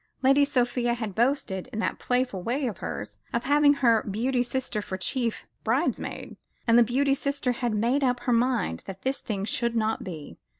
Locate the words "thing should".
9.19-9.75